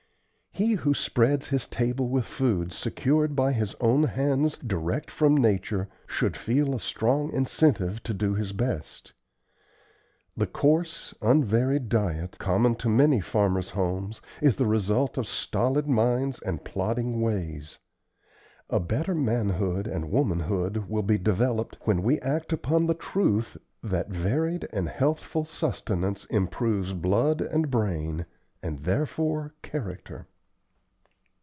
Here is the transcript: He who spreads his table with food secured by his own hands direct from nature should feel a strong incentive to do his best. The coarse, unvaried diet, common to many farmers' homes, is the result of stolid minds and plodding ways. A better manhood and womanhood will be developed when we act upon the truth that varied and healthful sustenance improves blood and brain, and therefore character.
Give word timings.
He 0.53 0.73
who 0.73 0.93
spreads 0.93 1.47
his 1.47 1.65
table 1.65 2.09
with 2.09 2.25
food 2.25 2.73
secured 2.73 3.37
by 3.37 3.53
his 3.53 3.73
own 3.79 4.03
hands 4.03 4.57
direct 4.57 5.09
from 5.09 5.35
nature 5.37 5.87
should 6.05 6.35
feel 6.35 6.75
a 6.75 6.79
strong 6.81 7.31
incentive 7.31 8.03
to 8.03 8.13
do 8.13 8.33
his 8.33 8.51
best. 8.51 9.13
The 10.35 10.45
coarse, 10.47 11.13
unvaried 11.21 11.87
diet, 11.87 12.35
common 12.37 12.75
to 12.75 12.89
many 12.89 13.21
farmers' 13.21 13.69
homes, 13.71 14.21
is 14.41 14.57
the 14.57 14.65
result 14.65 15.17
of 15.17 15.25
stolid 15.25 15.87
minds 15.87 16.41
and 16.41 16.65
plodding 16.65 17.21
ways. 17.21 17.79
A 18.69 18.81
better 18.81 19.15
manhood 19.15 19.87
and 19.87 20.11
womanhood 20.11 20.89
will 20.89 21.01
be 21.03 21.17
developed 21.17 21.77
when 21.85 22.03
we 22.03 22.19
act 22.19 22.51
upon 22.51 22.85
the 22.87 22.93
truth 22.93 23.55
that 23.81 24.09
varied 24.09 24.67
and 24.73 24.89
healthful 24.89 25.45
sustenance 25.45 26.25
improves 26.25 26.91
blood 26.91 27.39
and 27.39 27.71
brain, 27.71 28.25
and 28.61 28.79
therefore 28.83 29.53
character. 29.61 30.27